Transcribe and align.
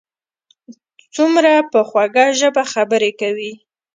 څومره 1.15 1.51
په 1.71 1.79
خوږه 1.89 2.25
ژبه 2.39 2.63
خبرې 2.73 3.11
کوي. 3.21 3.53